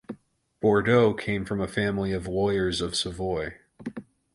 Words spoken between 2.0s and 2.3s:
of